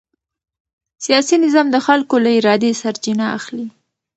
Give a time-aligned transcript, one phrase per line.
[1.05, 3.67] سیاسي نظام د خلکو له ارادې سرچینه اخلي